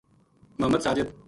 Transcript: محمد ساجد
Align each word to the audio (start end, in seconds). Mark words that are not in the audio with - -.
محمد 0.59 0.79
ساجد 0.79 1.11